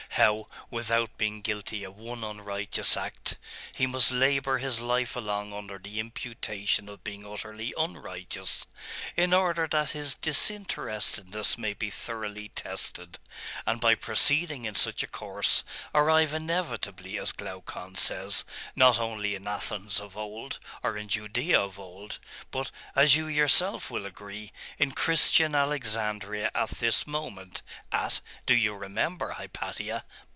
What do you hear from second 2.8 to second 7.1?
act, he must labour his life long under the imputation of